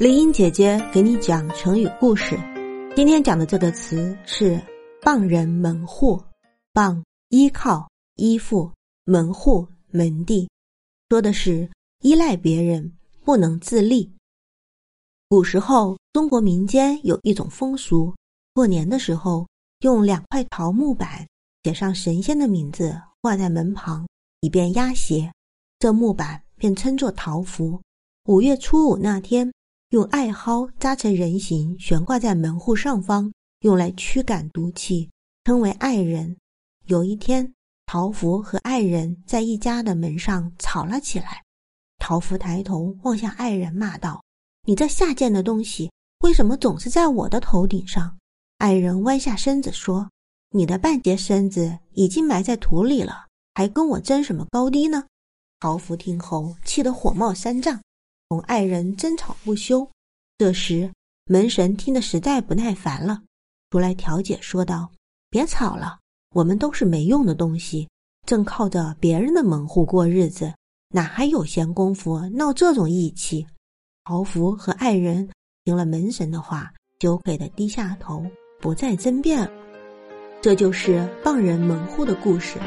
[0.00, 2.34] 林英姐姐给你讲成语故事。
[2.96, 4.58] 今天讲的这个词是
[5.04, 6.18] “傍人门户”，
[6.72, 8.72] 傍依靠、依附，
[9.04, 10.48] 门户门第，
[11.10, 11.68] 说的是
[12.00, 12.90] 依赖别人，
[13.26, 14.10] 不能自立。
[15.28, 18.14] 古时候，中国民间有一种风俗，
[18.54, 19.46] 过年的时候
[19.80, 21.28] 用两块桃木板
[21.62, 24.08] 写上神仙的名字，挂在门旁，
[24.40, 25.30] 以便压邪。
[25.78, 27.78] 这木板便称作桃符。
[28.24, 29.52] 五月初五那天。
[29.90, 35.10] 用艾蒿扎成人形，悬挂在门户上方，用来驱赶毒气，
[35.42, 36.36] 称为艾人。
[36.86, 37.52] 有一天，
[37.86, 41.42] 桃符和艾人在一家的门上吵了起来。
[41.98, 44.22] 桃符抬头望向艾人，骂道
[44.62, 48.16] ：“你这下贱的东西，为什么总是在我的头顶上？”
[48.58, 50.08] 艾人弯下身子说
[50.54, 55.06] ：“你的半截身子已经埋在土里了，还跟我争什么高低呢？”
[55.58, 57.82] 桃符听后，气得火冒三丈。
[58.30, 59.90] 同爱人争吵不休，
[60.38, 60.88] 这时
[61.24, 63.20] 门神听得实在不耐烦了，
[63.70, 64.88] 出来调解，说道
[65.28, 65.98] ：“别吵了，
[66.32, 67.88] 我们都是没用的东西，
[68.24, 70.54] 正靠着别人的门户过日子，
[70.90, 73.44] 哪还有闲工夫闹这种义气？”
[74.06, 75.28] 豪福和爱人
[75.64, 78.24] 听了门神的话，羞愧的低下头，
[78.60, 79.50] 不再争辩了。
[80.40, 82.60] 这就是傍人门户的故事。